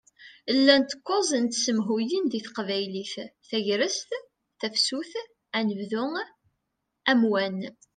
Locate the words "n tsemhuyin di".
1.43-2.39